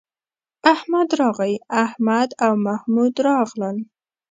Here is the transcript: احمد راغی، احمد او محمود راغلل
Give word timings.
احمد 0.73 1.09
راغی، 1.19 1.53
احمد 1.83 2.29
او 2.45 2.51
محمود 2.67 3.13
راغلل 3.27 3.77